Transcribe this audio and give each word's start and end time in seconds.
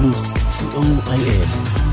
פלוס, 0.00 0.32
co.il 0.32 1.89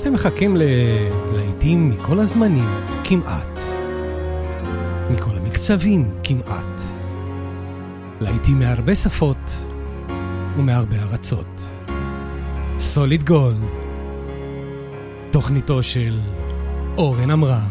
שאתם 0.00 0.12
מחכים 0.12 0.56
ללהיטים 0.56 1.88
מכל 1.88 2.18
הזמנים, 2.18 2.68
כמעט. 3.04 3.62
מכל 5.10 5.36
המקצבים, 5.36 6.10
כמעט. 6.22 6.80
להיטים 8.20 8.58
מהרבה 8.58 8.94
שפות 8.94 9.56
ומהרבה 10.56 10.96
ארצות. 10.96 11.68
סוליד 12.78 13.24
גולד, 13.24 13.62
תוכניתו 15.30 15.82
של 15.82 16.18
אורן 16.96 17.30
עמרם. 17.30 17.68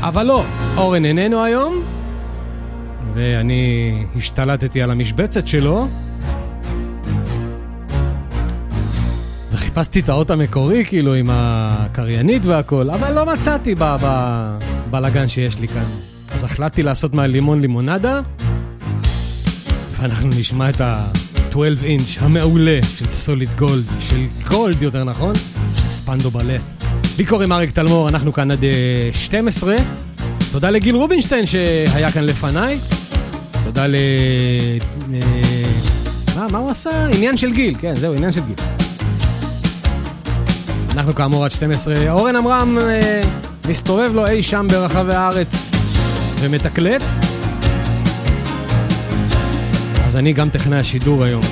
אבל 0.00 0.26
לא, 0.26 0.44
אורן 0.76 1.04
איננו 1.04 1.44
היום, 1.44 1.82
ואני 3.14 4.04
השתלטתי 4.16 4.82
על 4.82 4.90
המשבצת 4.90 5.48
שלו. 5.48 5.88
חיפשתי 9.76 10.00
את 10.00 10.08
האות 10.08 10.30
המקורי, 10.30 10.84
כאילו, 10.84 11.14
עם 11.14 11.30
הקריינית 11.32 12.46
והכל, 12.46 12.90
אבל 12.90 13.12
לא 13.12 13.26
מצאתי 13.26 13.74
בבלאגן 13.78 15.28
שיש 15.28 15.58
לי 15.58 15.68
כאן. 15.68 15.84
אז 16.30 16.44
החלטתי 16.44 16.82
לעשות 16.82 17.14
מהלימון 17.14 17.60
לימונדה, 17.60 18.20
ואנחנו 20.00 20.28
נשמע 20.28 20.68
את 20.68 20.80
ה-12 20.80 21.56
אינץ' 21.84 22.16
המעולה 22.18 22.78
של 22.96 23.06
סוליד 23.08 23.48
גולד, 23.58 23.84
של 24.00 24.26
גולד 24.50 24.82
יותר 24.82 25.04
נכון, 25.04 25.34
של 25.74 25.88
ספנדו 25.88 26.30
בלט. 26.30 26.62
לי 27.18 27.24
קוראים 27.24 27.52
אריק 27.52 27.70
תלמור, 27.70 28.08
אנחנו 28.08 28.32
כאן 28.32 28.50
עד 28.50 28.64
12. 29.12 29.72
אה, 29.72 29.78
תודה 30.52 30.70
לגיל 30.70 30.96
רובינשטיין 30.96 31.46
שהיה 31.46 32.12
כאן 32.12 32.24
לפניי. 32.24 32.78
תודה 33.64 33.86
ל... 33.86 33.94
אה, 35.14 35.20
מה, 36.36 36.46
מה 36.50 36.58
הוא 36.58 36.70
עשה? 36.70 37.06
עניין 37.06 37.36
של 37.38 37.52
גיל, 37.52 37.76
כן, 37.80 37.96
זהו, 37.96 38.14
עניין 38.14 38.32
של 38.32 38.40
גיל. 38.46 38.85
אנחנו 40.96 41.14
כאמור 41.14 41.44
עד 41.44 41.50
12. 41.50 42.10
אורן 42.10 42.36
עמרם 42.36 42.78
אה, 42.78 43.22
מסתובב 43.68 44.10
לו 44.14 44.26
אי 44.26 44.42
שם 44.42 44.66
ברחבי 44.70 45.14
הארץ 45.14 45.48
ומתקלט. 46.40 47.02
אז 50.06 50.16
אני 50.16 50.32
גם 50.32 50.50
טכנאי 50.50 50.78
השידור 50.78 51.24
היום. 51.24 51.42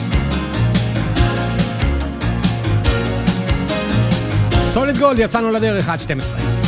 סוליד 4.67 4.99
גולד, 4.99 5.19
יצאנו 5.19 5.53
לדרך 5.53 5.89
עד 5.89 6.01
12. 6.01 6.64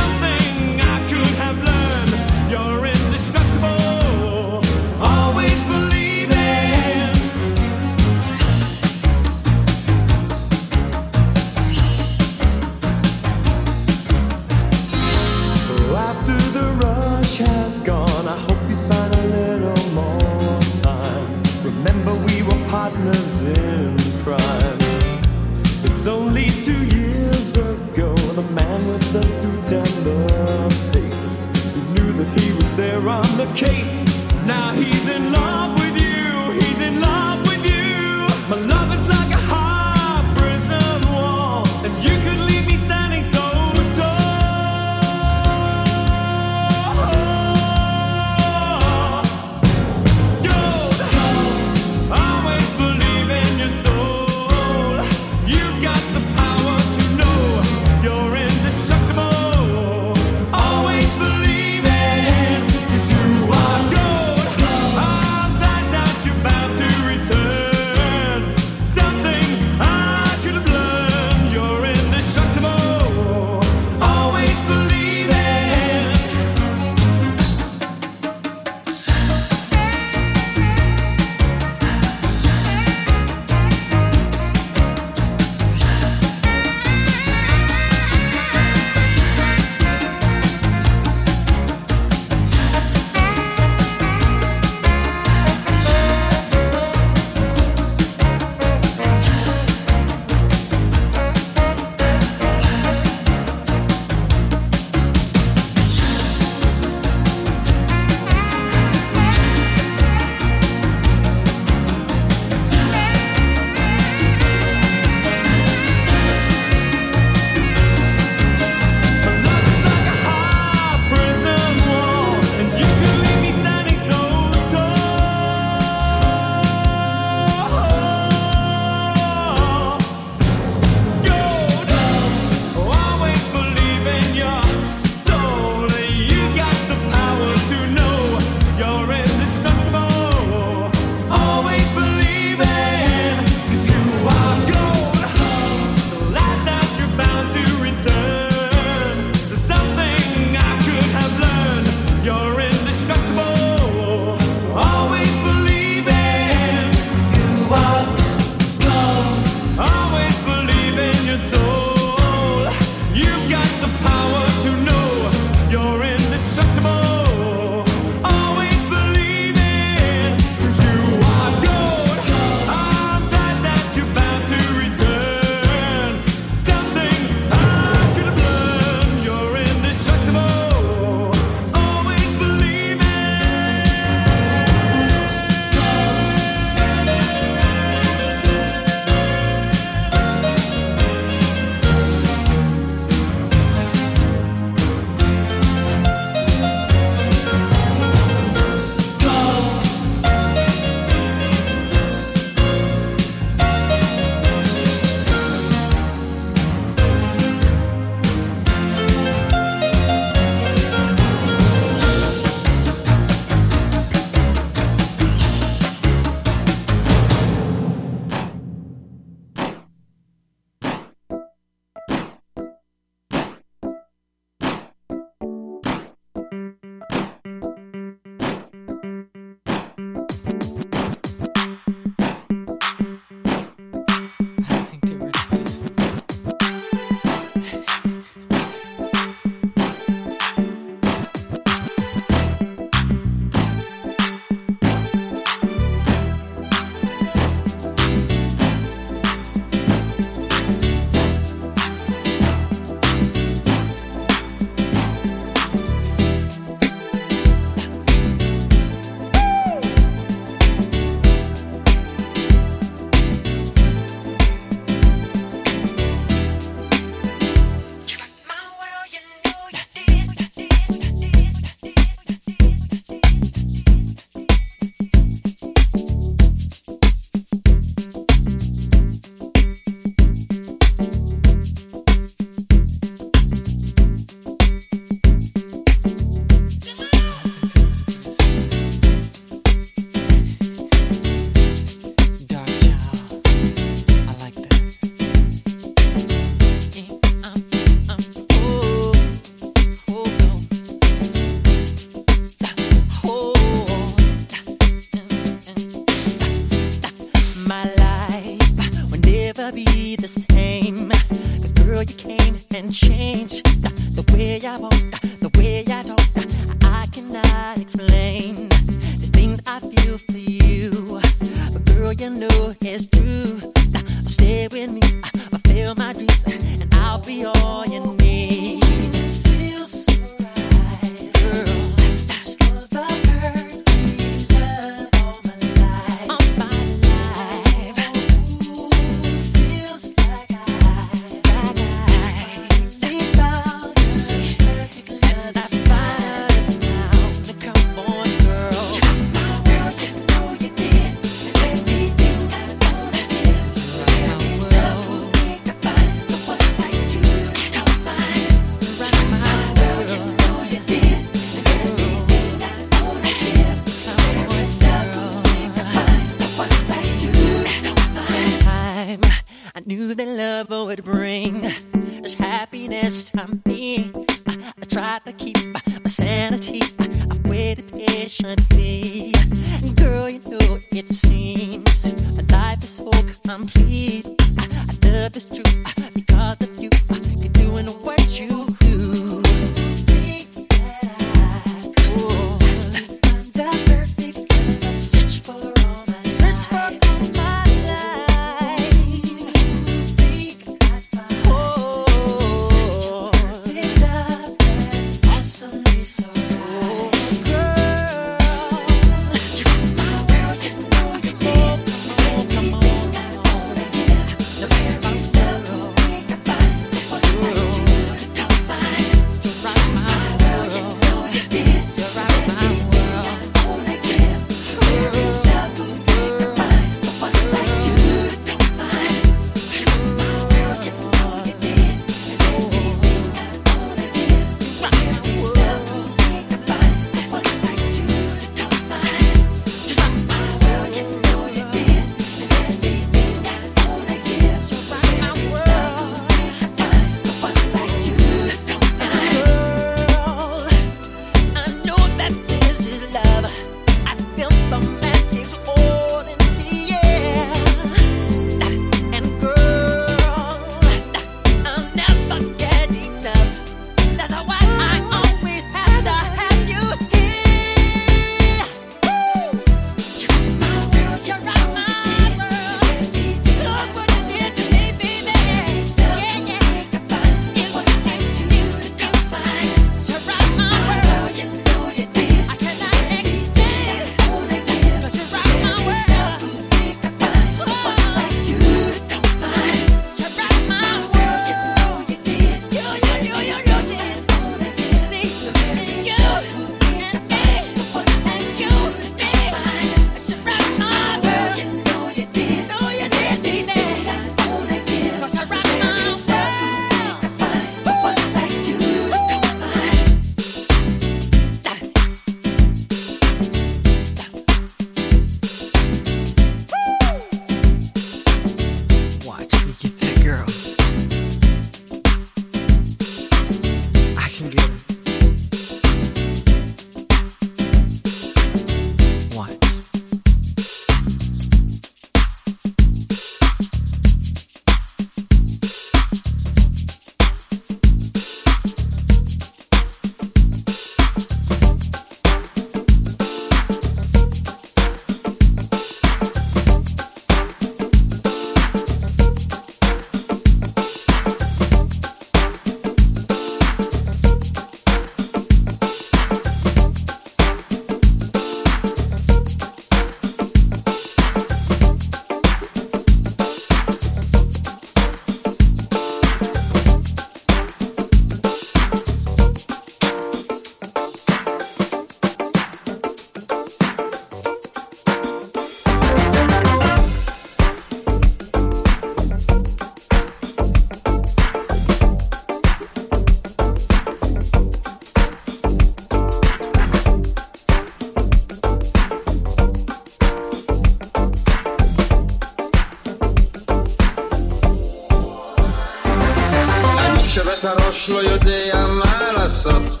לא 598.07 598.17
יודע 598.17 598.85
מה 598.87 599.31
לעשות 599.31 600.00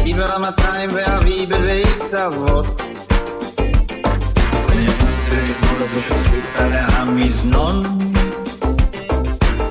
ואשתי 0.00 0.14
ברמתיים 0.14 0.90
ואבי 0.92 1.46
בבית 1.46 2.14
אבות 2.14 2.82
ונכנסתי 4.68 5.30
לאכול 5.30 5.86
בשופט 5.96 6.60
על 6.60 6.72
המזנון 6.72 7.82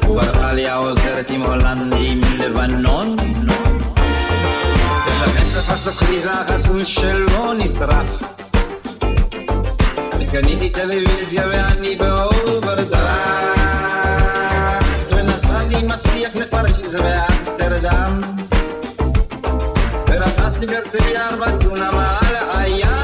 וברכה 0.09 0.53
לי 0.53 0.67
העוזרת 0.67 1.29
עם 1.29 1.41
הולנדי 1.41 2.15
מלבנון 2.15 3.15
ולכן 5.07 5.43
תפס 5.43 5.85
לו 5.85 5.91
כריזה 5.91 6.31
החתול 6.31 6.85
שלו 6.85 7.53
נשרף 7.53 8.23
וקניתי 10.19 10.69
טלוויזיה 10.69 11.43
ואני 11.47 11.95
באוברדרפט 11.95 12.99
ונסעתי 15.11 15.85
מצליח 15.85 16.35
לפריז 16.35 16.95
ואמסטרדם 16.95 18.38
diversi 20.59 20.99
yarba 21.15 21.47
tuna 21.63 21.87
mahala 21.91 22.41
ayah 22.59 22.98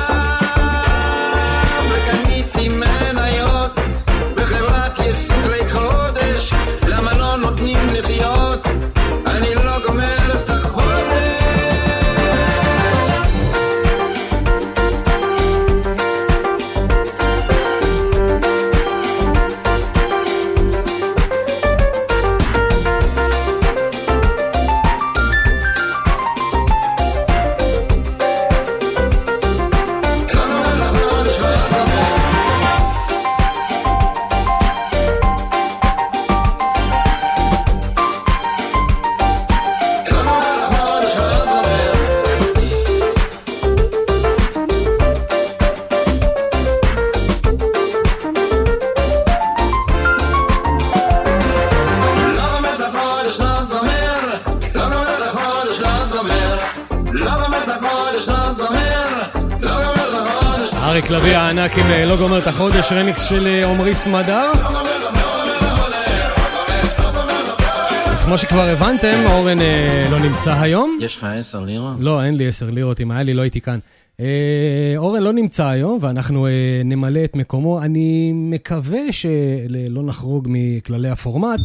לביא 61.10 61.38
הענק 61.38 61.78
עם 61.78 61.86
אה, 61.86 62.06
לא 62.06 62.18
גומר 62.18 62.40
את 62.40 62.48
החודש, 62.48 62.92
רמיקס 62.92 63.24
של 63.24 63.48
אה, 63.48 63.70
עמרי 63.70 63.96
סמדר. 63.96 64.52
אז 68.06 68.24
כמו 68.24 68.38
שכבר 68.38 68.62
הבנתם, 68.62 69.24
אורן 69.26 69.62
אה, 69.62 70.08
לא 70.12 70.20
נמצא 70.20 70.62
היום. 70.62 71.00
יש 71.02 71.18
לך 71.18 71.24
עשר 71.24 71.60
לירה? 71.60 71.94
לא, 72.00 72.24
אין 72.24 72.36
לי 72.36 72.48
עשר 72.48 72.70
לירות, 72.70 73.02
אם 73.02 73.12
היה 73.12 73.24
לי 73.24 73.34
לא 73.34 73.42
הייתי 73.42 73.62
כאן. 73.62 73.80
אורן 74.98 75.24
לא 75.24 75.34
נמצא 75.34 75.68
היום, 75.68 75.98
ואנחנו 76.02 76.48
נמלא 76.86 77.24
את 77.24 77.36
מקומו. 77.36 77.82
אני 77.82 78.32
מקווה 78.34 79.12
שלא 79.12 80.04
נחרוג 80.04 80.48
מכללי 80.50 81.10
הפורמט. 81.10 81.60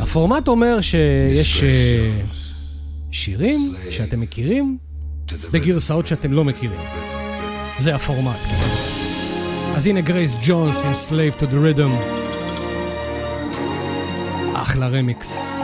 הפורמט 0.00 0.48
אומר 0.48 0.80
שיש 0.80 1.64
שירים 3.10 3.74
שאתם 3.90 4.20
מכירים 4.20 4.78
בגרסאות 5.52 6.06
שאתם 6.06 6.32
לא 6.32 6.44
מכירים. 6.44 6.80
זה 7.82 7.94
הפורמט. 7.94 8.38
אז 9.76 9.86
הנה 9.86 10.00
גרייס 10.00 10.36
ג'ונס 10.42 10.84
עם 10.84 10.92
Slave 10.92 11.40
to 11.40 11.42
the 11.42 11.78
Rhythm. 11.78 11.92
אחלה 14.54 14.88
רמיקס. 14.88 15.60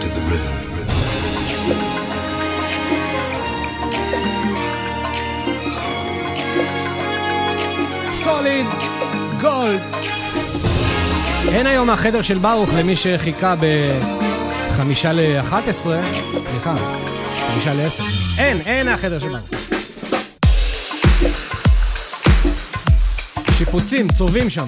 To 0.00 0.04
the 0.04 0.32
rhythm. 0.32 0.82
סוליד 8.12 8.66
גולד. 9.40 9.80
אין 11.48 11.66
היום 11.66 11.90
החדר 11.90 12.22
של 12.22 12.38
ברוך 12.38 12.70
למי 12.74 12.96
שחיכה 12.96 13.54
בחמישה 14.70 15.12
לאחת 15.12 15.68
עשרה, 15.68 16.00
סליחה, 16.50 16.74
חמישה 17.52 17.74
לעשר. 17.74 18.04
אין, 18.38 18.60
אין 18.60 18.88
החדר 18.88 19.18
של 19.18 19.28
ברוך. 19.28 19.81
שיפוצים, 23.52 24.08
צובעים 24.08 24.50
שם. 24.50 24.66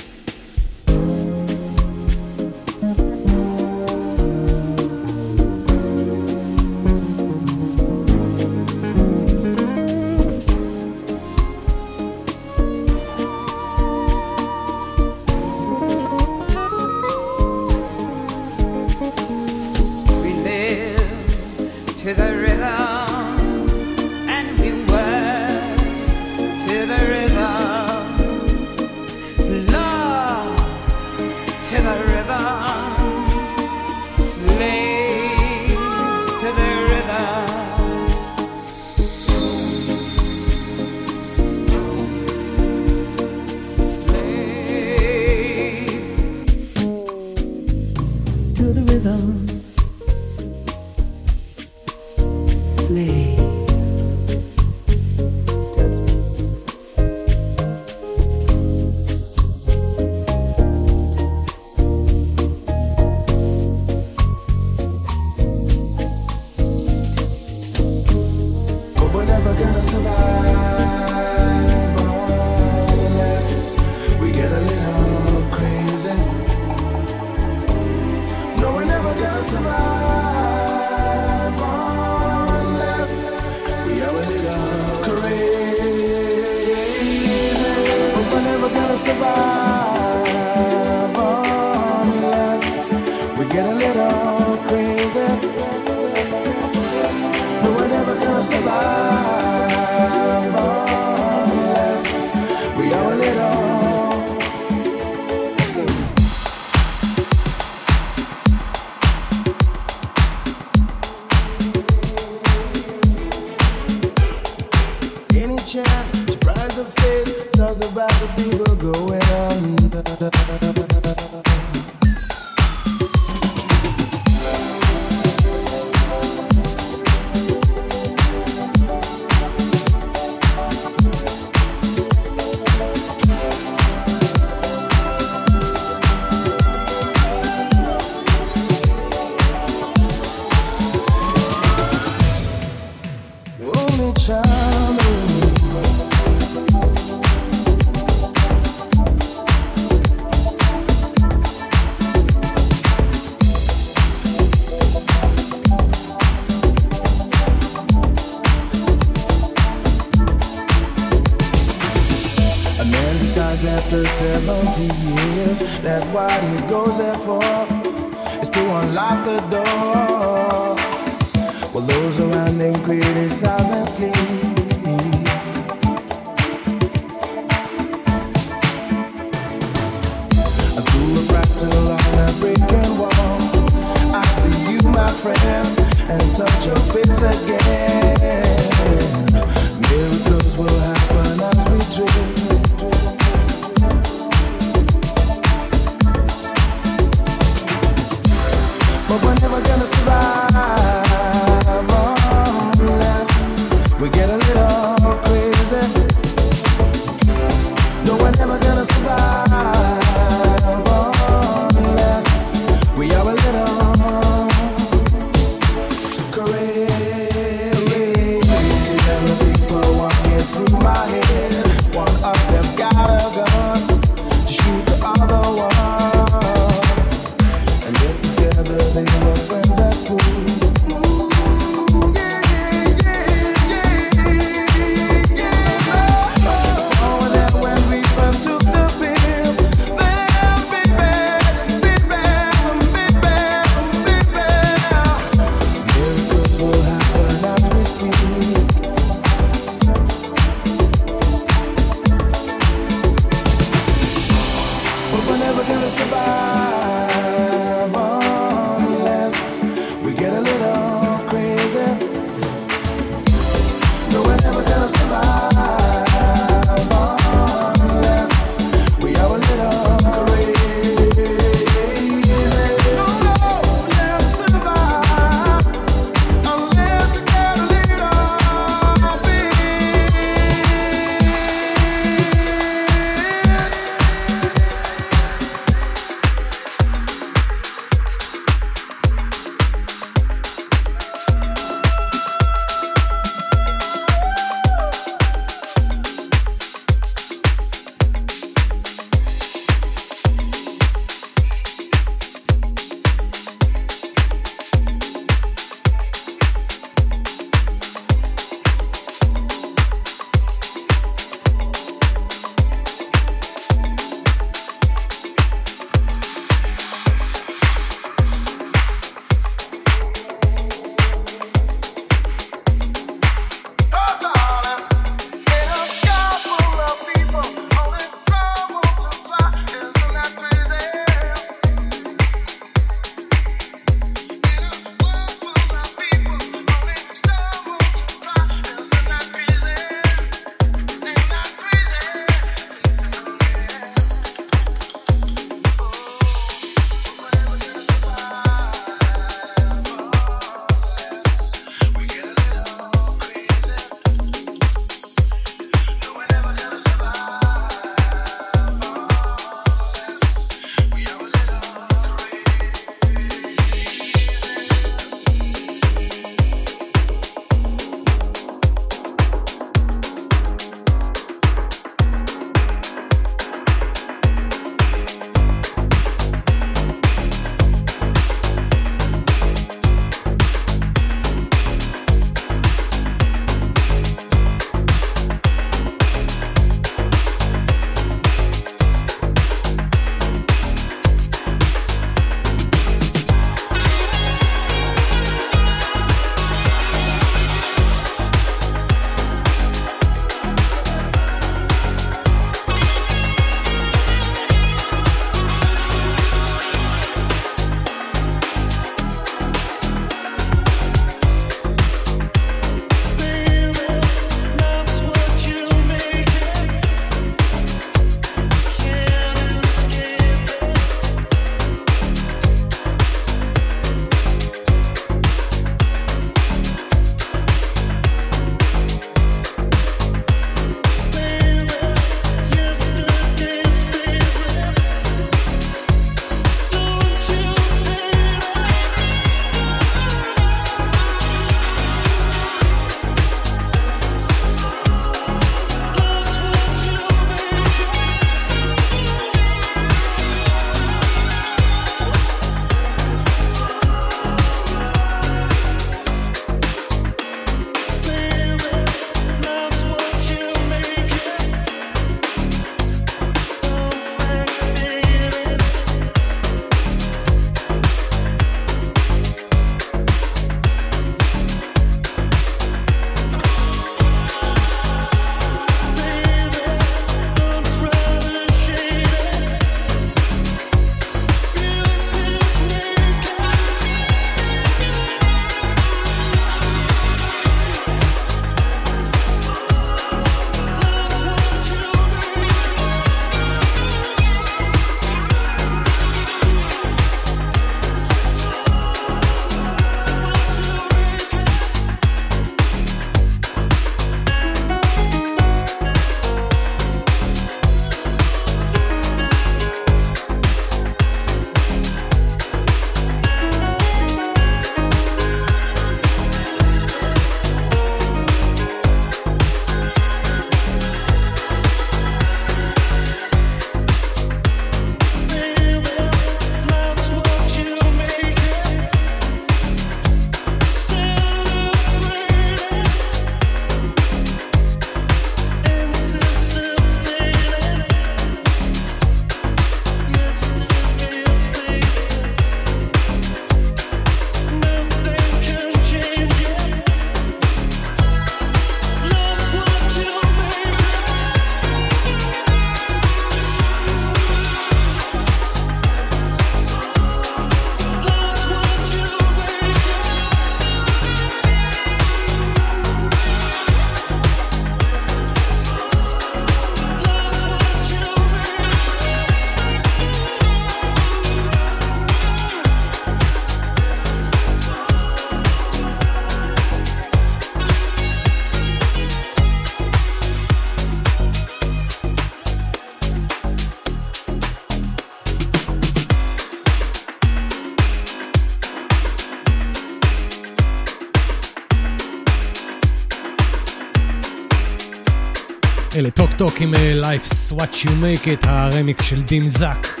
Talk 596.14 596.32
Talk 596.32 596.60
עם 596.60 596.74
אה, 596.74 597.00
Life's 597.02 597.52
What 597.52 597.74
You 597.84 597.88
Make 597.88 598.24
It, 598.24 598.46
הרמיקס 598.46 599.04
של 599.04 599.22
דים 599.22 599.48
זאק. 599.48 600.00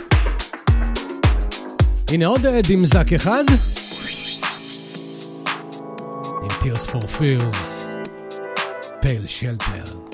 הנה 2.08 2.26
עוד 2.26 2.46
אה, 2.46 2.62
דים 2.62 2.84
זאק 2.84 3.12
אחד. 3.12 3.44
עם 6.42 6.48
Tears 6.48 6.90
for 6.90 7.04
Fears, 7.18 7.88
Pale 9.00 9.26
Shelter. 9.26 10.09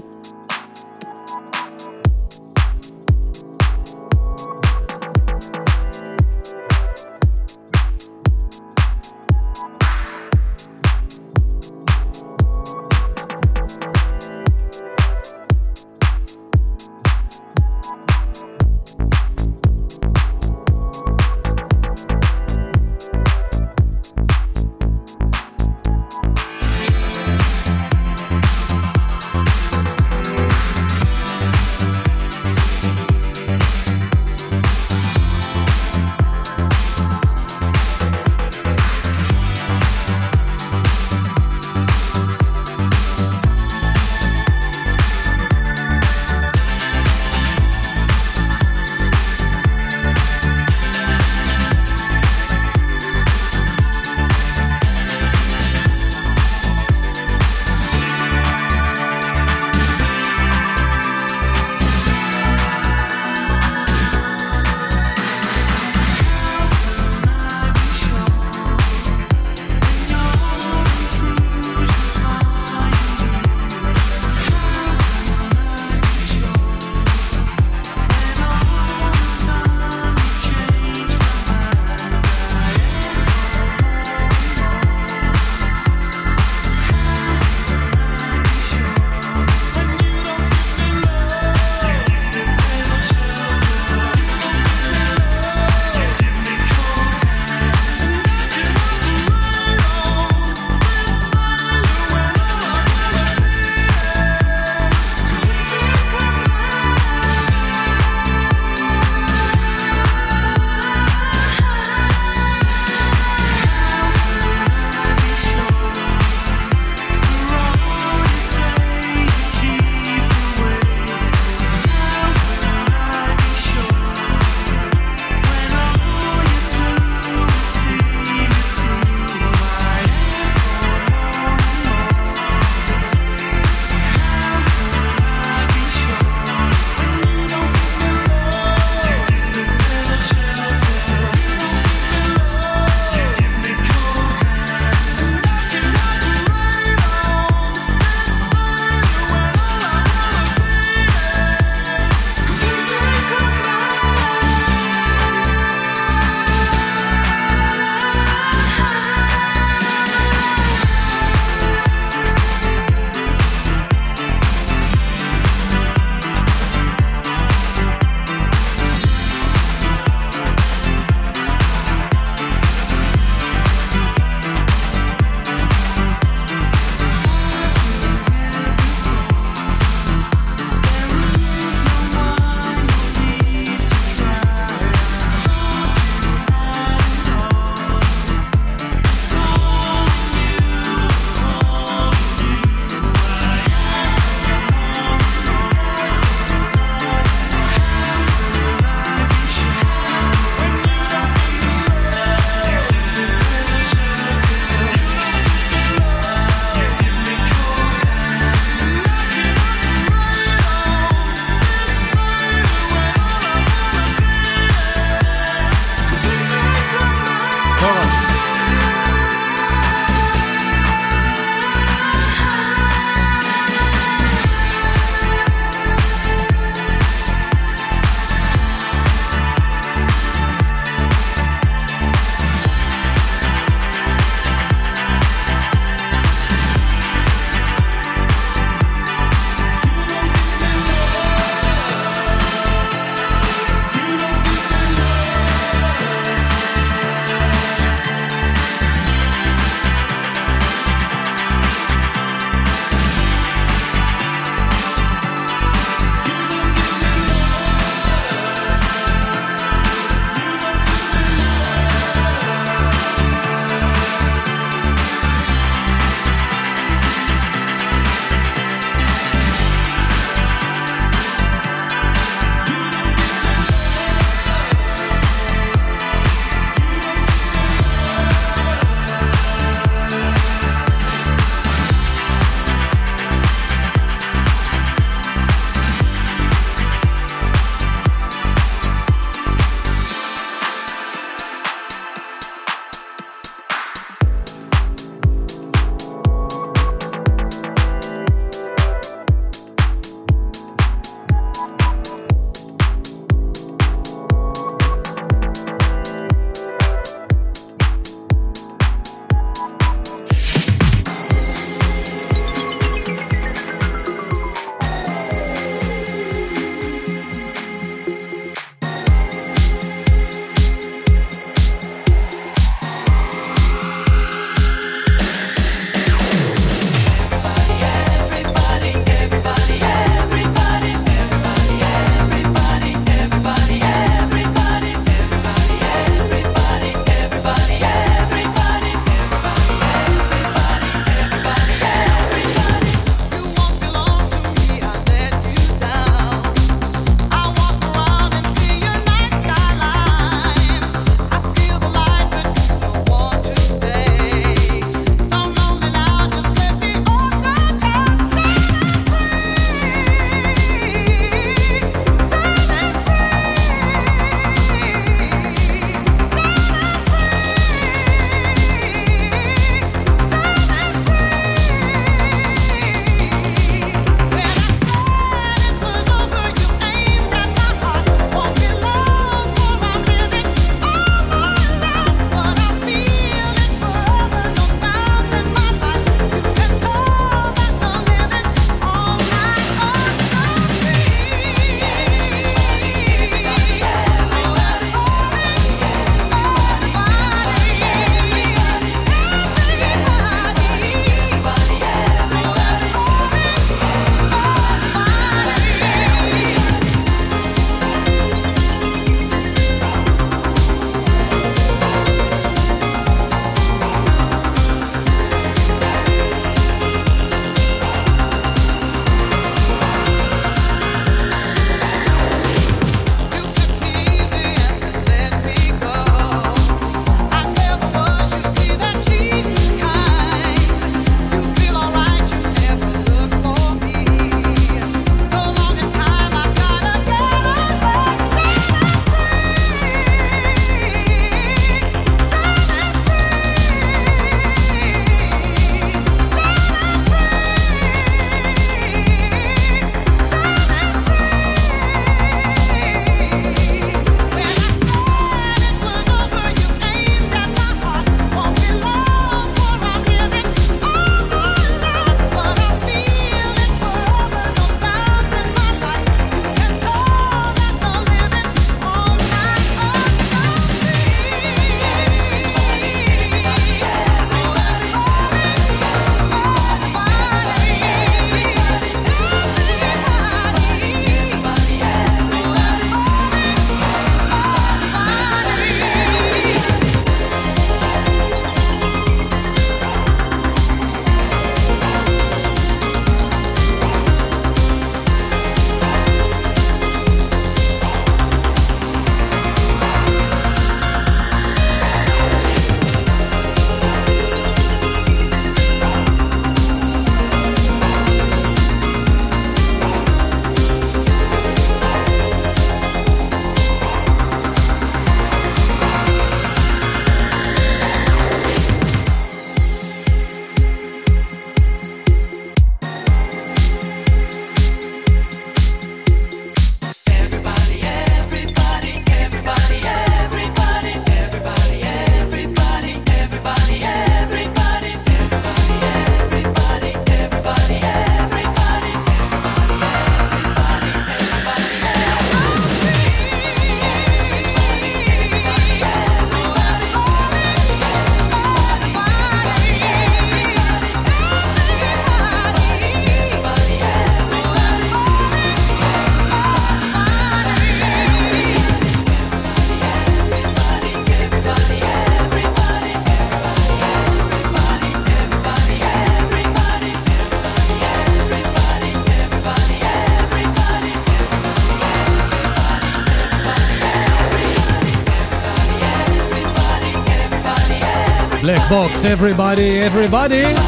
Box, 578.68 579.04
Everybody, 579.04 579.70
Everybody. 579.90 580.60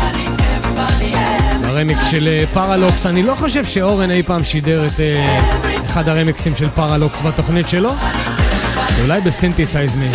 הרמיקס 1.64 2.06
של 2.10 2.28
אה, 2.28 2.44
פרלוקס, 2.52 3.06
אני 3.06 3.22
לא 3.22 3.34
חושב 3.34 3.64
שאורן 3.64 4.10
אי 4.10 4.22
פעם 4.22 4.44
שידר 4.44 4.86
את 4.86 5.00
אה, 5.00 5.38
אחד 5.86 6.08
הרמיקסים 6.08 6.56
של 6.56 6.68
פרלוקס 6.74 7.20
בתוכנית 7.20 7.68
שלו. 7.68 7.90
אולי 9.02 9.20
ב 9.20 9.27
Synthesize 9.27 9.94
Me. 9.94 10.08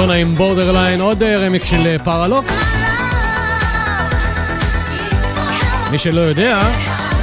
מדונה 0.00 0.14
עם 0.14 0.34
Borderline, 0.34 1.00
עוד 1.00 1.22
אה, 1.22 1.36
רמיקס 1.38 1.66
של 1.66 1.86
אה, 1.86 1.96
פרלוקס. 2.04 2.76
מי 5.90 5.98
שלא 5.98 6.20
יודע, 6.20 6.60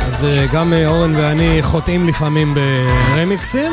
אז 0.08 0.26
אה, 0.26 0.46
גם 0.54 0.74
אורן 0.86 1.16
ואני 1.16 1.58
חוטאים 1.62 2.08
לפעמים 2.08 2.56
ברמיקסים. 3.16 3.72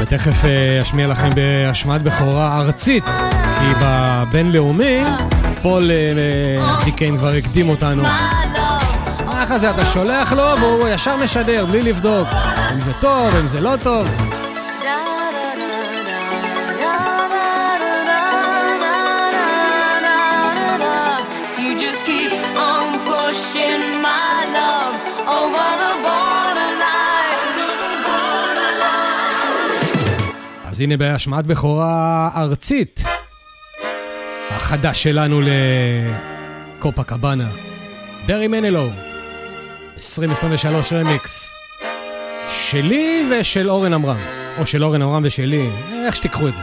ותכף 0.00 0.44
אשמיע 0.82 1.06
לכם 1.06 1.28
בהשמעת 1.34 2.02
בכורה 2.02 2.58
ארצית, 2.58 3.06
כי 3.58 3.66
בבינלאומי 3.84 5.04
פול 5.62 5.90
דיקיין 6.84 7.18
כבר 7.18 7.28
הקדים 7.28 7.68
אותנו. 7.68 8.02
ככה 9.26 9.58
זה, 9.58 9.70
אתה 9.70 9.86
שולח 9.86 10.32
לו 10.32 10.44
והוא 10.60 10.88
ישר 10.88 11.16
משדר 11.16 11.66
בלי 11.66 11.82
לבדוק 11.82 12.28
אם 12.74 12.80
זה 12.80 12.92
טוב, 12.92 13.36
אם 13.36 13.48
זה 13.48 13.60
לא 13.60 13.74
טוב. 13.82 14.29
הנה 30.80 30.96
בהשמעת 30.96 31.46
בכורה 31.46 32.30
ארצית, 32.36 33.00
החדש 34.50 35.02
שלנו 35.02 35.40
לקופה 36.78 37.04
קבאנה, 37.04 37.48
ברי 38.26 38.48
מנלו, 38.48 38.88
2023 39.96 40.92
רמיקס, 40.92 41.54
שלי 42.48 43.28
ושל 43.30 43.70
אורן 43.70 43.94
עמרם, 43.94 44.20
או 44.58 44.66
של 44.66 44.84
אורן 44.84 45.02
עמרם 45.02 45.22
ושלי, 45.24 45.70
איך 46.06 46.16
שתיקחו 46.16 46.48
את 46.48 46.54
זה. 46.54 46.62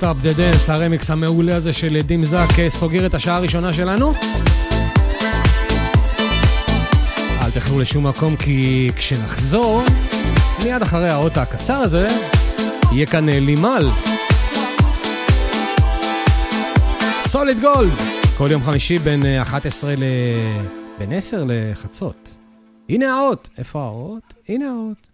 Stop 0.00 0.24
the 0.24 0.38
Dance, 0.38 0.72
הרמיקס 0.72 1.10
המעולה 1.10 1.56
הזה 1.56 1.72
של 1.72 2.00
דים 2.00 2.24
זאק 2.24 2.58
אה, 2.58 2.70
סוגר 2.70 3.06
את 3.06 3.14
השעה 3.14 3.36
הראשונה 3.36 3.72
שלנו. 3.72 4.12
אל 7.42 7.50
תלכו 7.50 7.78
לשום 7.78 8.06
מקום 8.06 8.36
כי 8.36 8.90
כשנחזור, 8.96 9.82
מיד 10.64 10.82
אחרי 10.82 11.08
האות 11.08 11.36
הקצר 11.36 11.76
הזה, 11.76 12.08
יהיה 12.92 13.06
כאן 13.06 13.28
אה, 13.28 13.40
לימל. 13.40 13.88
סוליד 17.26 17.60
גולד, 17.60 17.92
כל 18.38 18.48
יום 18.50 18.62
חמישי 18.62 18.98
בין 18.98 19.22
11 19.42 19.94
ל... 19.96 20.02
בין 20.98 21.12
10 21.12 21.44
לחצות. 21.48 22.36
הנה 22.88 23.16
האות, 23.16 23.48
איפה 23.58 23.82
האות? 23.82 24.34
הנה 24.48 24.64
האות. 24.64 25.10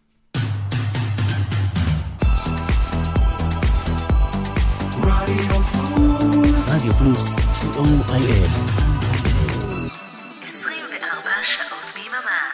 רדיו 6.69 6.93
פלוס, 6.99 7.35
co.il 7.35 8.49
24 10.45 11.31
שעות 11.43 11.95
ביממה. 11.95 12.51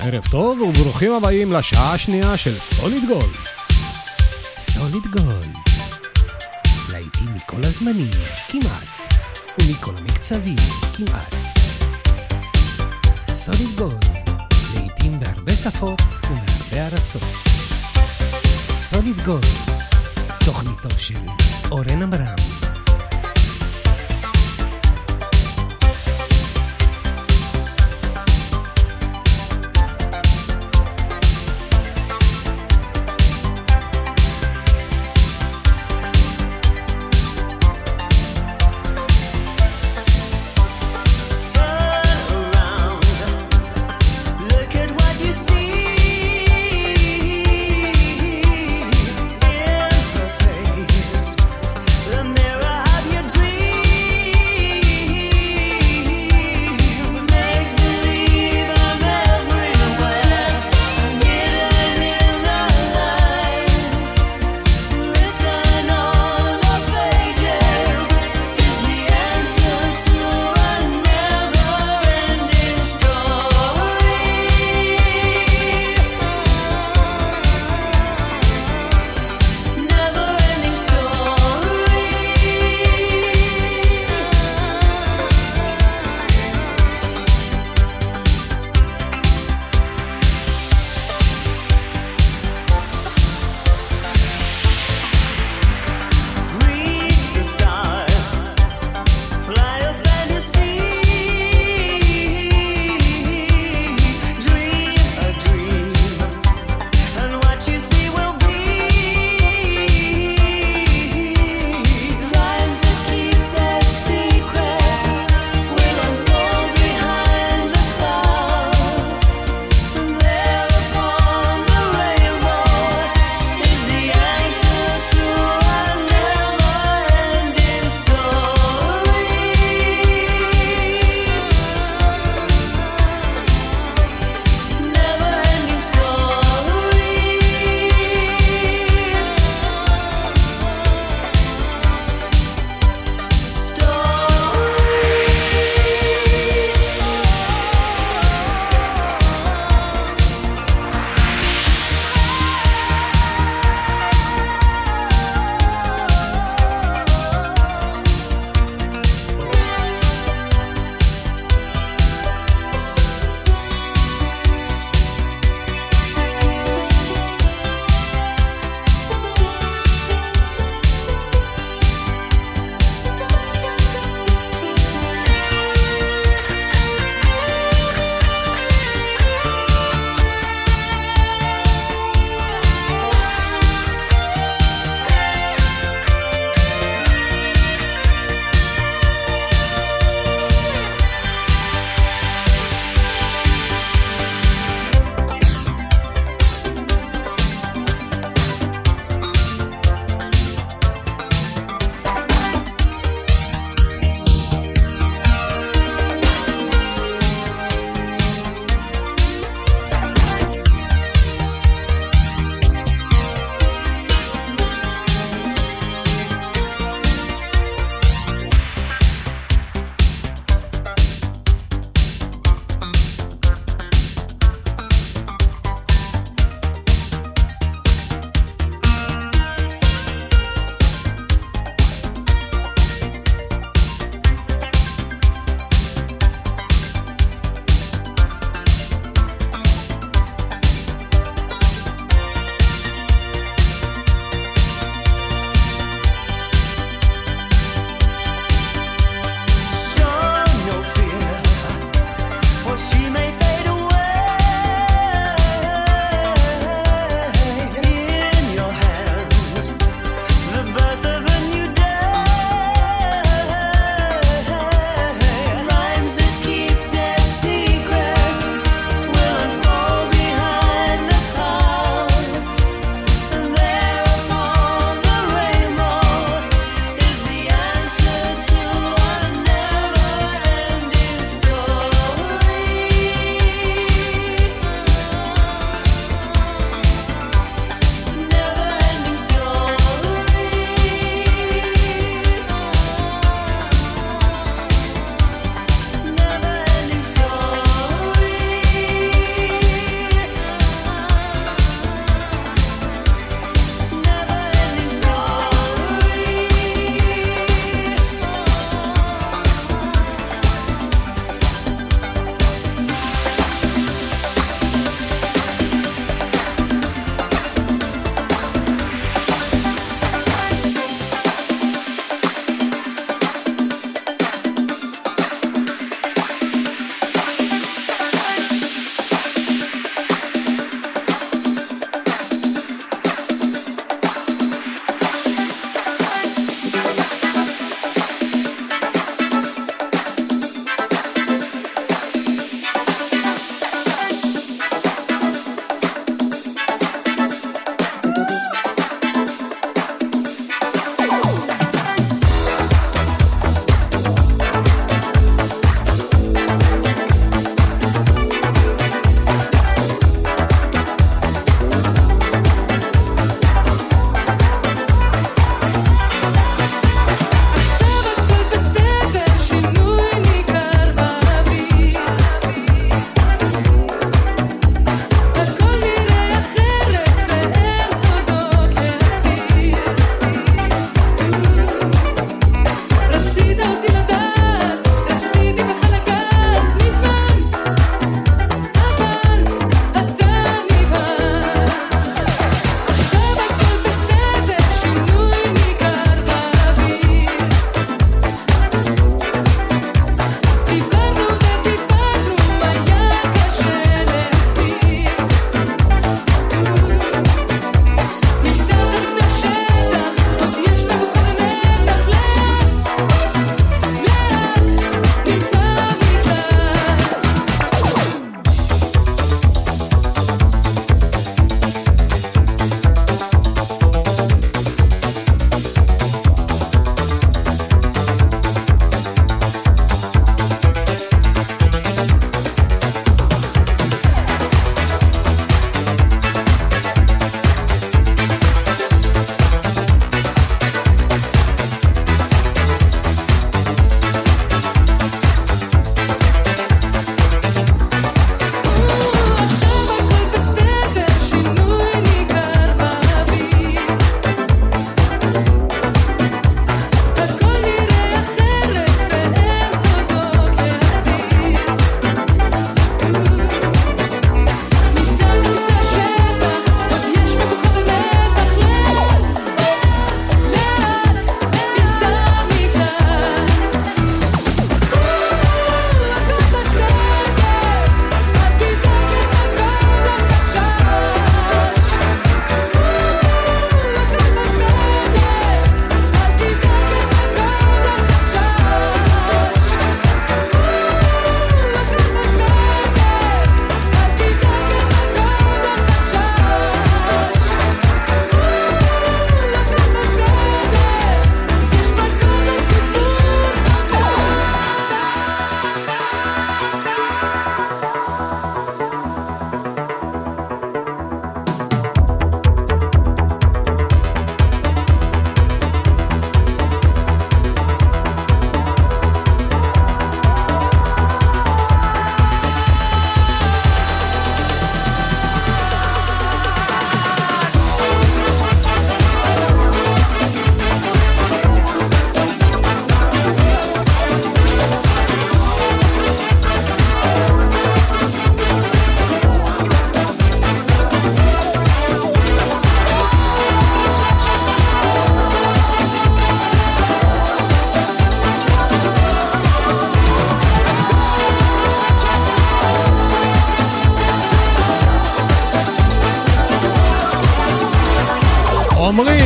ערב 0.00 0.24
טוב 0.30 0.60
וברוכים 0.60 1.12
הבאים 1.12 1.52
לשעה 1.52 1.92
השנייה 1.92 2.36
של 2.36 2.54
סוליד 2.54 3.02
גולד. 3.08 3.34
סוליד 4.56 5.06
גולד. 5.06 5.73
מכל 7.54 7.66
הזמנים, 7.66 8.10
כמעט, 8.48 8.88
ומכל 9.58 9.92
המקצבים, 9.98 10.56
כמעט. 10.96 11.34
סוליד 13.28 13.76
גולד. 13.76 14.04
להיטים 14.74 15.20
בהרבה 15.20 15.56
שפות 15.56 16.00
ומהרבה 16.30 16.86
ארצות. 16.86 17.22
סוליד 18.70 19.16
גולד. 19.24 19.44
תוכניתו 20.44 20.98
של 20.98 21.14
אורן 21.70 22.02
עמרם. 22.02 22.63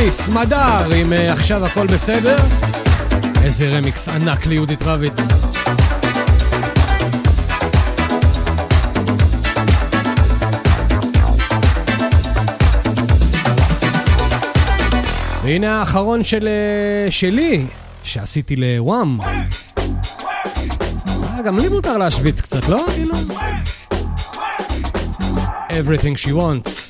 אדיס, 0.09 0.29
מדר, 0.29 1.01
אם 1.01 1.13
אה, 1.13 1.33
עכשיו 1.33 1.65
הכל 1.65 1.87
בסדר. 1.87 2.37
איזה 3.43 3.69
רמיקס 3.69 4.07
ענק 4.07 4.45
ליהודית 4.45 4.81
רביץ. 4.81 5.19
והנה 15.43 15.79
האחרון 15.79 16.23
של, 16.23 16.47
אה, 16.47 17.11
שלי, 17.11 17.65
שעשיתי 18.03 18.55
לוואם. 18.55 19.21
אה, 19.21 19.43
גם 21.45 21.59
לי 21.59 21.67
מותר 21.67 21.97
להשוויץ 21.97 22.41
קצת, 22.41 22.69
לא? 22.69 22.85
כאילו? 22.93 23.15
Everything 25.69 26.15
she 26.25 26.31
wants. 26.31 26.88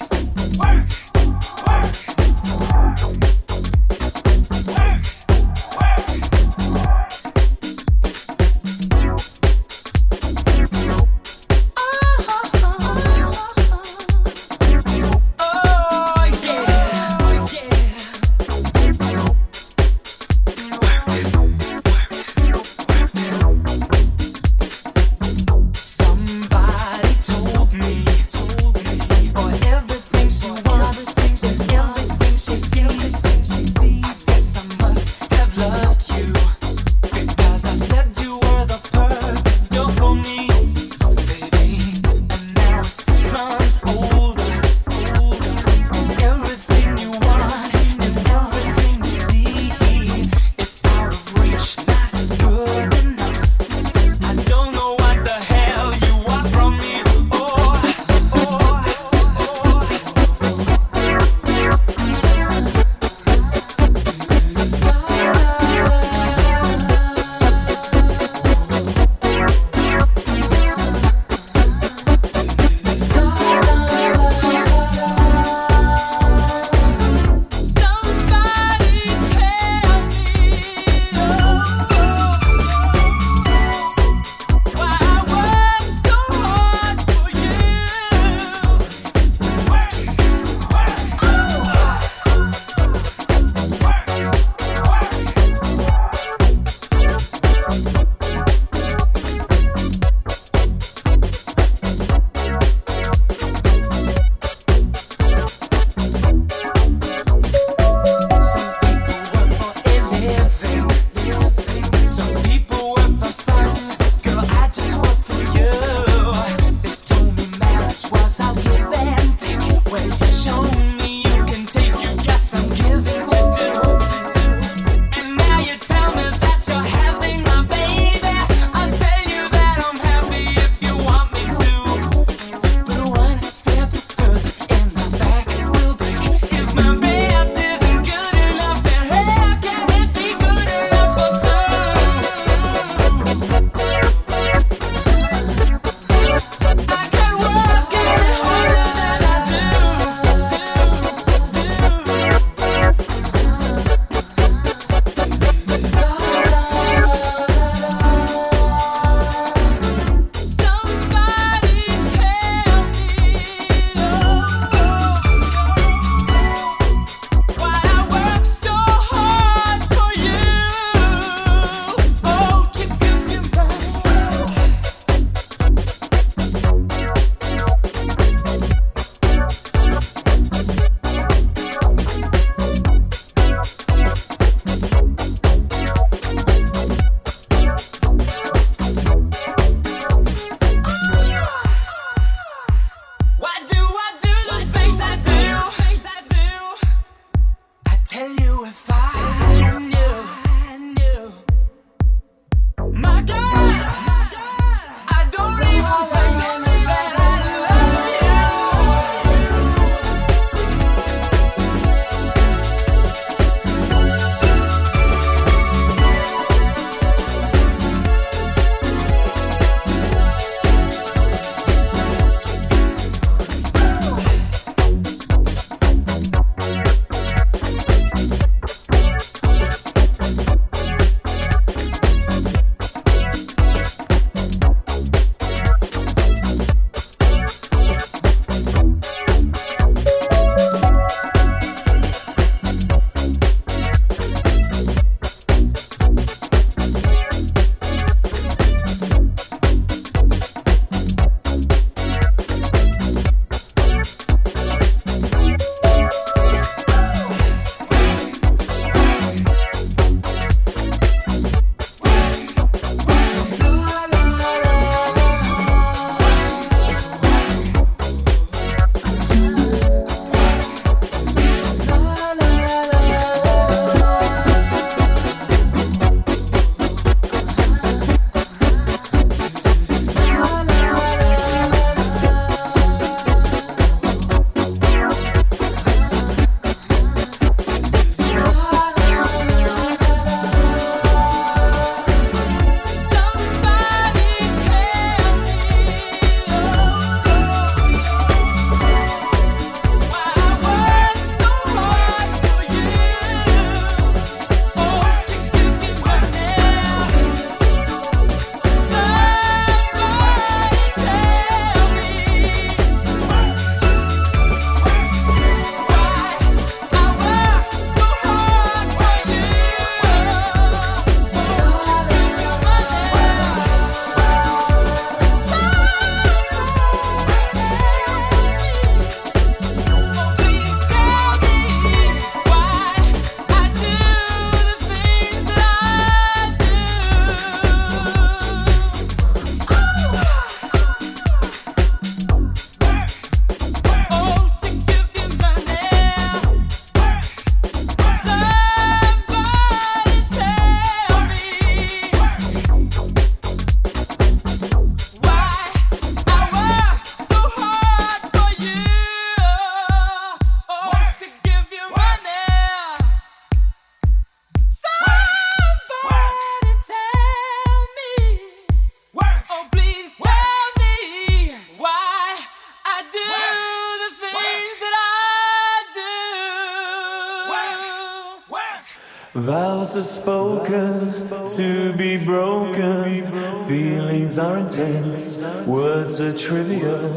Vows 379.89 379.97
are 379.97 380.03
spoken 380.03 381.47
to 381.47 381.93
be 381.97 382.23
broken. 382.23 383.23
Feelings 383.67 384.37
are 384.37 384.59
intense, 384.59 385.41
words 385.65 386.21
are 386.21 386.37
trivial. 386.37 387.13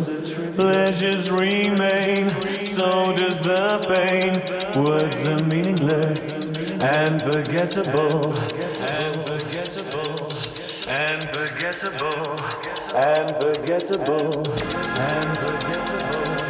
Pleasures 0.54 1.30
remain, 1.30 2.30
so 2.62 3.14
does 3.14 3.40
the 3.40 3.84
pain. 3.88 4.40
Words 4.84 5.26
are 5.26 5.42
meaningless 5.42 6.56
and 6.80 7.20
forgettable. 7.20 8.32
And 8.32 9.22
forgettable. 9.22 10.32
And 10.88 11.28
forgettable. 11.28 12.40
And 12.94 13.36
forgettable. 13.36 14.48
And 14.48 15.38
forgettable. 15.38 16.41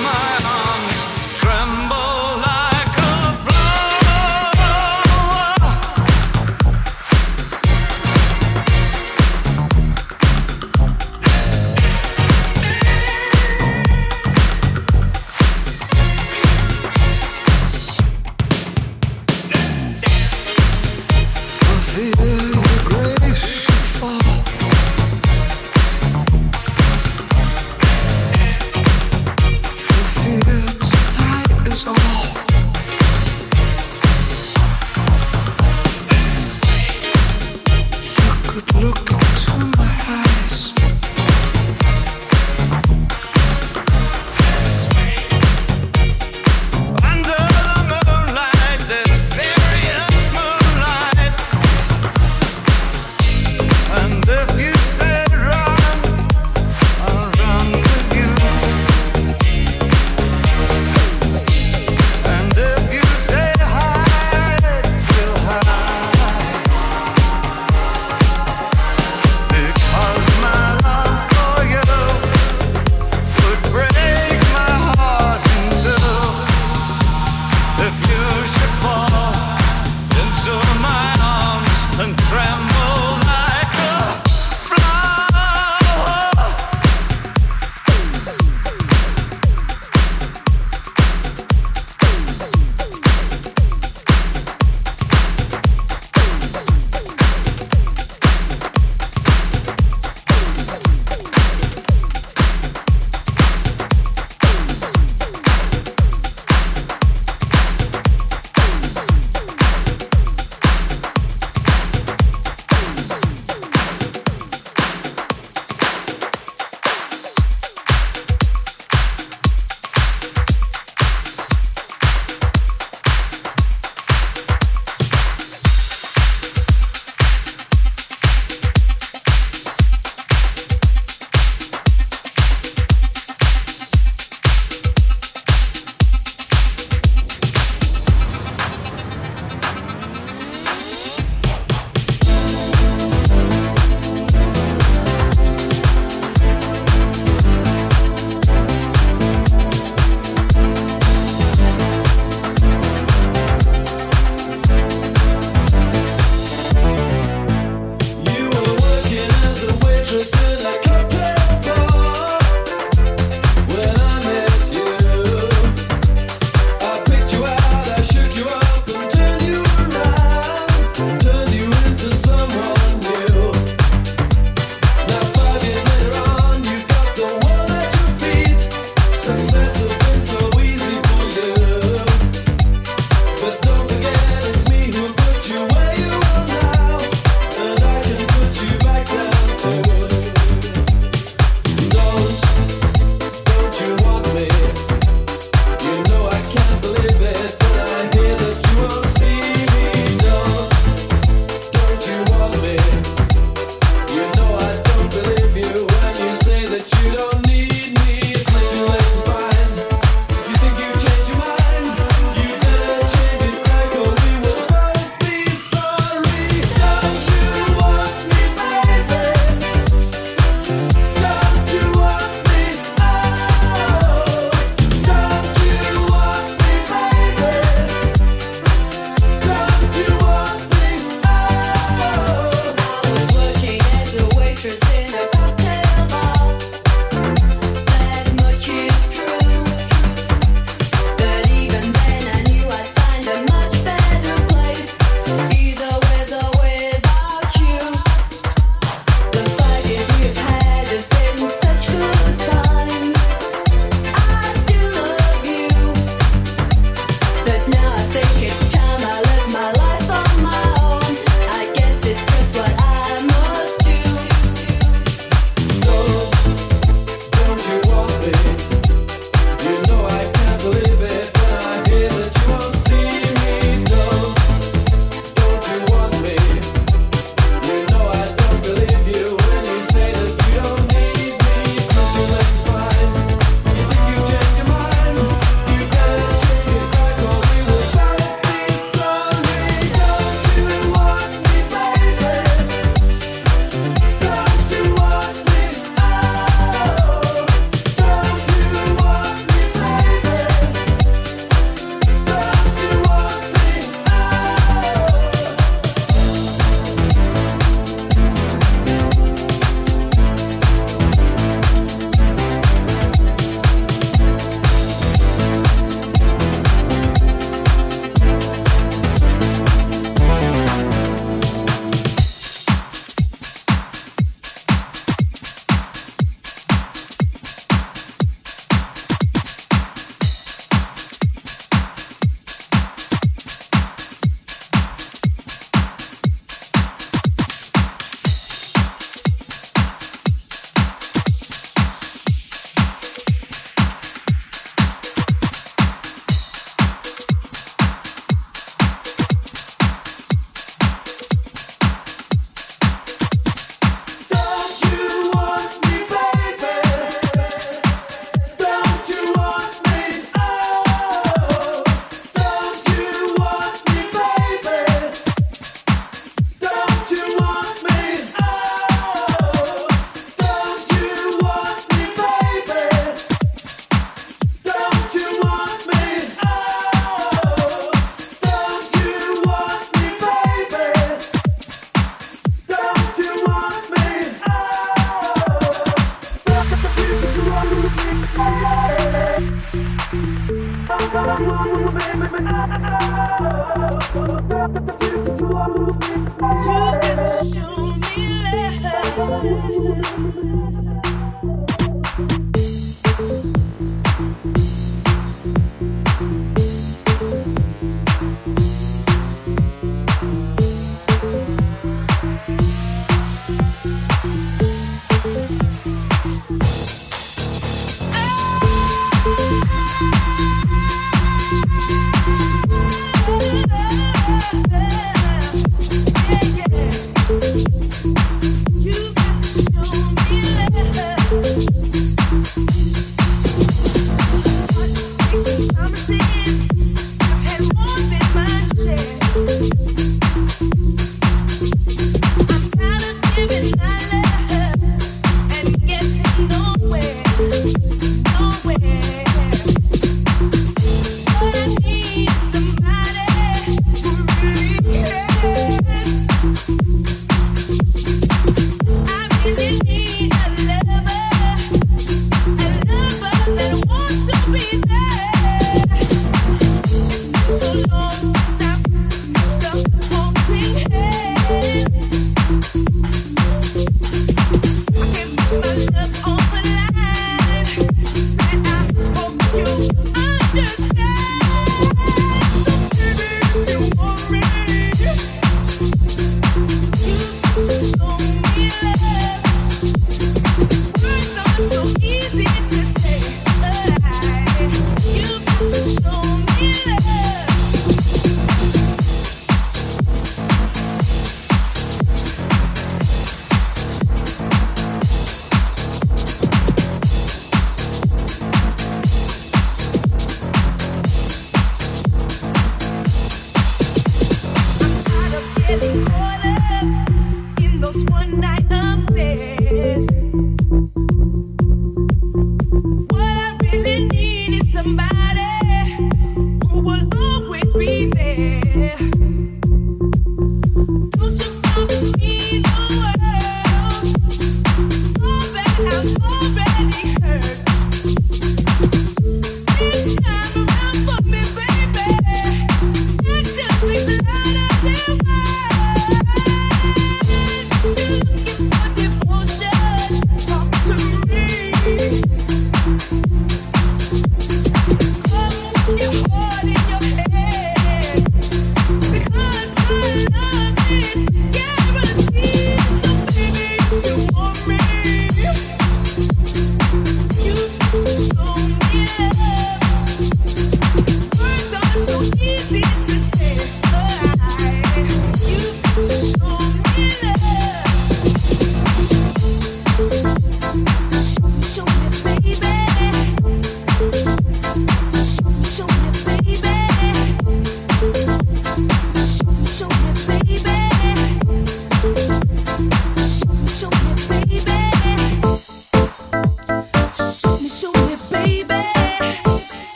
my 0.00 0.28
arms 0.44 1.00
tremble. 1.40 2.11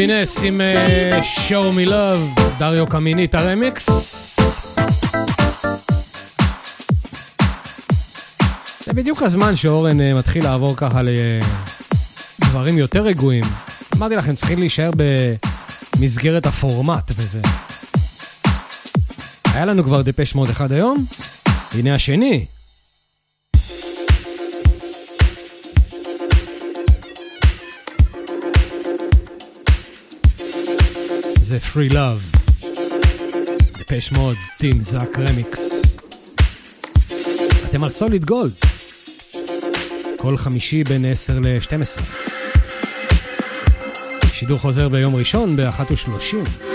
רובי 0.00 0.22
נס 0.22 0.42
עם 0.42 0.60
אה, 0.60 1.20
show 1.22 1.76
me 1.76 1.88
love, 1.88 2.40
דריו 2.58 2.86
קמינית 2.86 3.34
הרמיקס. 3.34 3.88
זה 8.84 8.92
בדיוק 8.92 9.22
הזמן 9.22 9.56
שאורן 9.56 10.00
אה, 10.00 10.14
מתחיל 10.14 10.44
לעבור 10.44 10.76
ככה 10.76 11.00
לדברים 12.38 12.78
יותר 12.78 13.02
רגועים. 13.02 13.44
אמרתי 13.96 14.16
לכם, 14.16 14.34
צריכים 14.34 14.58
להישאר 14.58 14.90
במסגרת 15.96 16.46
הפורמט 16.46 17.12
וזה. 17.16 17.42
היה 19.54 19.64
לנו 19.64 19.84
כבר 19.84 20.02
דפש 20.02 20.34
מוד 20.34 20.50
אחד 20.50 20.72
היום, 20.72 21.04
הנה 21.74 21.94
השני. 21.94 22.46
Free 31.74 31.92
Love. 31.92 32.38
דפש 33.78 34.12
מוד, 34.12 34.36
טים 34.58 34.82
זאק 34.82 35.18
רמיקס. 35.18 35.82
אתם 37.68 37.84
על 37.84 37.90
סוליד 37.90 38.24
גולד. 38.24 38.52
כל 40.16 40.36
חמישי 40.36 40.84
בין 40.84 41.04
10 41.04 41.40
ל-12. 41.40 42.02
שידור 44.32 44.58
חוזר 44.58 44.88
ביום 44.88 45.16
ראשון 45.16 45.56
ב-13:30. 45.56 46.69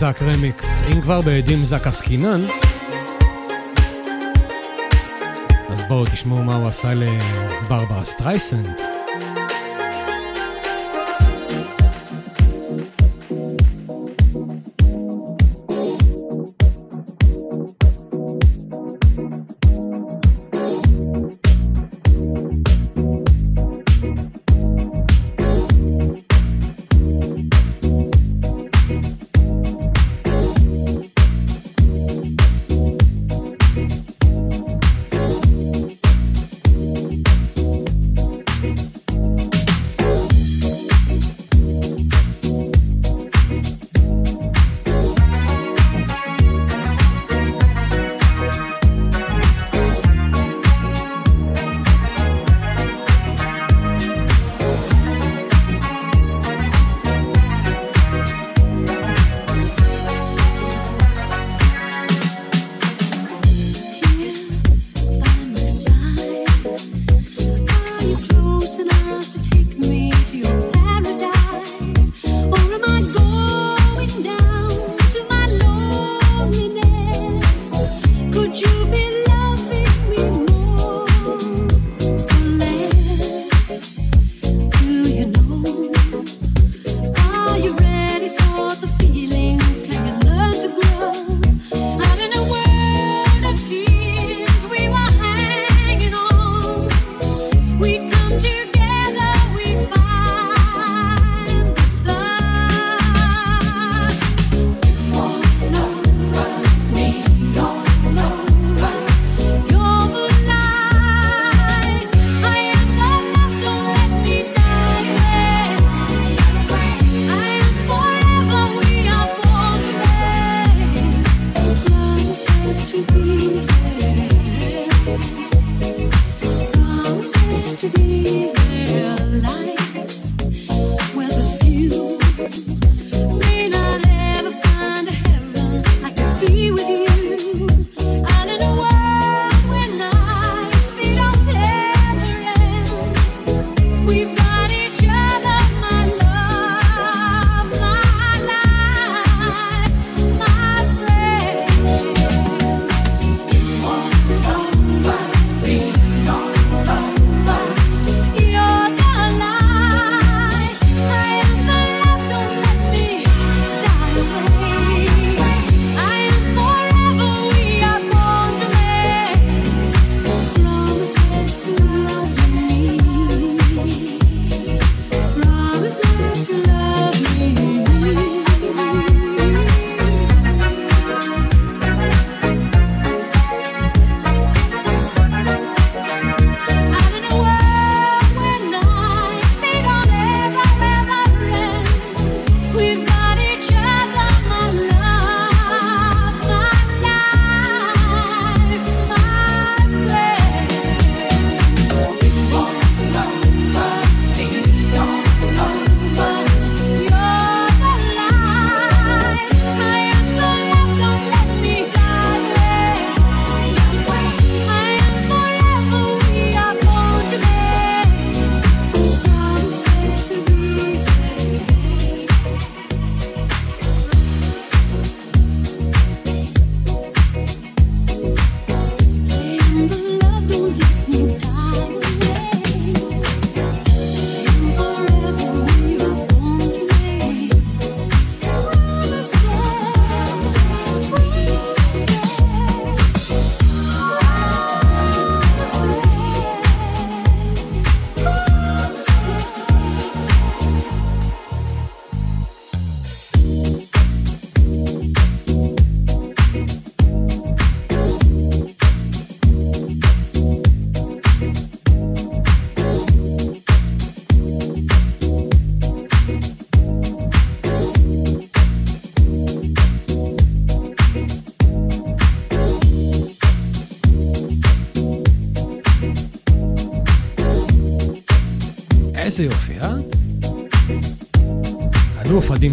זק 0.00 0.22
רמיקס. 0.22 0.82
אם 0.92 1.00
כבר 1.00 1.20
בדים 1.20 1.64
זאק 1.64 1.86
עסקינן, 1.86 2.40
אז 5.70 5.82
בואו 5.88 6.04
תשמעו 6.04 6.44
מה 6.44 6.56
הוא 6.56 6.68
עשה 6.68 6.90
לברברה 6.94 8.04
סטרייסנד. 8.04 8.89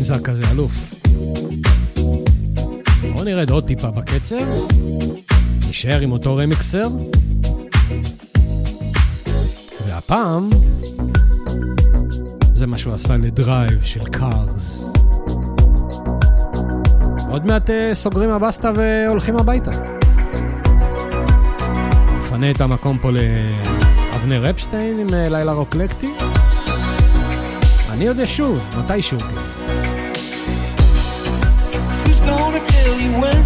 מוזר 0.09 0.23
כזה, 0.23 0.43
אלוף. 0.51 0.71
בואו 3.13 3.23
נרד 3.23 3.49
עוד 3.49 3.67
טיפה 3.67 3.91
בקצב, 3.91 4.35
נשאר 5.69 5.99
עם 5.99 6.11
אותו 6.11 6.35
רמיקסר, 6.35 6.87
והפעם 9.87 10.49
זה 12.53 12.67
מה 12.67 12.77
שהוא 12.77 12.93
עשה 12.93 13.17
ל 13.17 13.28
Drive 13.28 13.83
של 13.83 14.05
קארס. 14.05 14.91
עוד 17.31 17.45
מעט 17.45 17.69
אה, 17.69 17.95
סוגרים 17.95 18.29
הבסטה 18.29 18.71
והולכים 18.75 19.37
הביתה. 19.37 19.71
נפנה 22.17 22.51
את 22.51 22.61
המקום 22.61 22.97
פה 22.97 23.09
לאבנר 23.11 24.49
אפשטיין 24.49 24.99
עם 24.99 25.07
אה, 25.13 25.29
לילה 25.29 25.51
רוקלקטי. 25.51 26.13
אני 27.91 28.07
עוד 28.07 28.19
אשוב, 28.19 28.65
מתישהו. 28.77 29.19
כן. 29.19 29.46
till 32.87 33.01
you 33.01 33.11
win. 33.19 33.36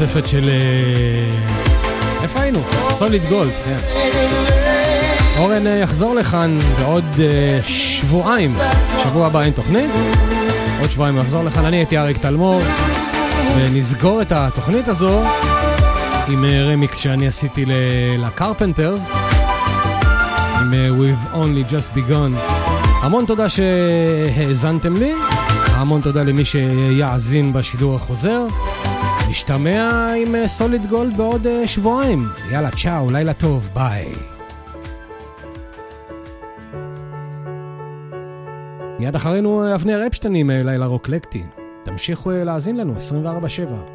נוספת 0.00 0.26
של... 0.26 0.48
אה, 0.48 2.22
איפה 2.22 2.40
היינו? 2.40 2.60
סוליד 2.88 3.22
גולד, 3.28 3.52
כן. 3.64 3.78
אורן 5.38 5.66
אה, 5.66 5.72
יחזור 5.72 6.14
לכאן 6.14 6.58
בעוד 6.78 7.04
אה, 7.18 7.58
שבועיים. 7.62 8.50
שבוע 9.02 9.26
הבא 9.26 9.40
אין 9.40 9.52
תוכנית, 9.52 9.90
עוד 10.80 10.90
שבועיים 10.90 11.18
יחזור 11.18 11.44
לכאן. 11.44 11.64
אני 11.64 11.76
הייתי 11.76 11.98
אריק 11.98 12.18
תלמור, 12.18 12.60
ונסגור 13.56 14.22
את 14.22 14.32
התוכנית 14.32 14.88
הזו 14.88 15.22
עם 16.28 16.44
רמיקס 16.44 16.98
שאני 16.98 17.26
עשיתי 17.26 17.64
לקרפנטרס, 18.18 19.12
עם 20.60 20.72
We've 20.72 21.34
Only 21.34 21.70
Just 21.70 21.96
Begun. 21.96 22.52
המון 23.02 23.24
תודה 23.26 23.46
שהאזנתם 23.48 24.96
לי, 24.96 25.12
המון 25.70 26.00
תודה 26.00 26.22
למי 26.22 26.44
שיאזין 26.44 27.52
בשידור 27.52 27.96
החוזר. 27.96 28.46
נשתמע 29.34 30.12
עם 30.12 30.34
אה, 30.34 30.48
סוליד 30.48 30.86
גולד 30.86 31.16
בעוד 31.16 31.46
אה, 31.46 31.66
שבועיים. 31.66 32.28
יאללה, 32.50 32.70
צ'או, 32.70 33.10
לילה 33.12 33.34
טוב, 33.34 33.68
ביי. 33.74 34.12
מיד 38.98 39.14
אחרינו 39.14 39.64
אה, 39.64 39.74
אבנר 39.74 40.06
אפשטיין 40.06 40.34
עם 40.34 40.50
לילה 40.50 40.86
רוקלקטי. 40.86 41.44
תמשיכו 41.82 42.30
להאזין 42.30 42.76
לנו 42.76 42.94
24-7. 42.96 43.93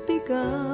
begun. 0.00 0.71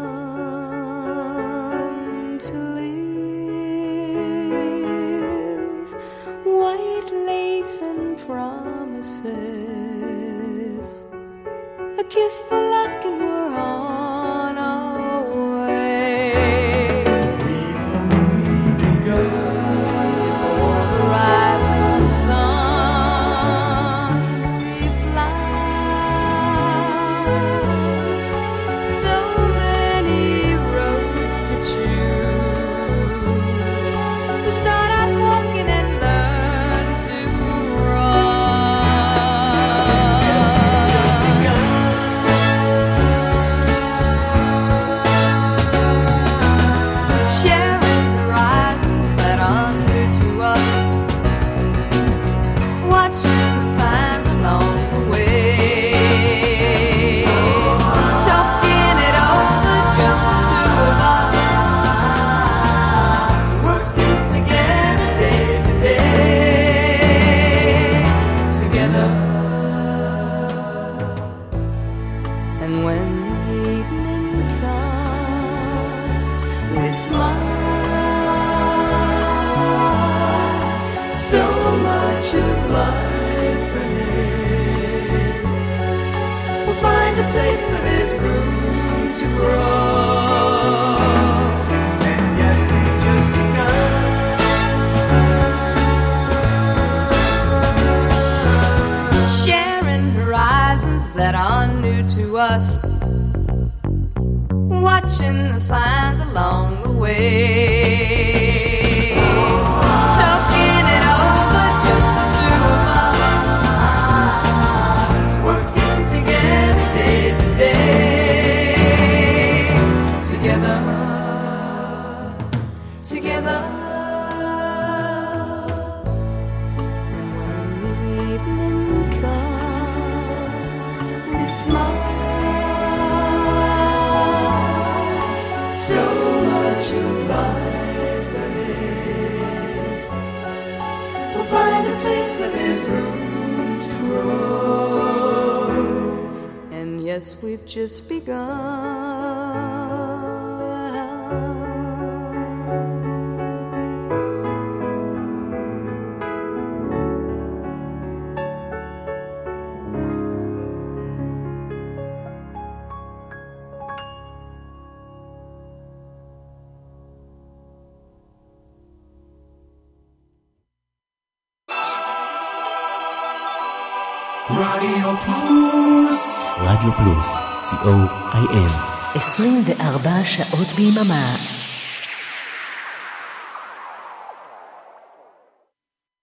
רדיו 180.60 180.74
פלוס, 180.74 181.47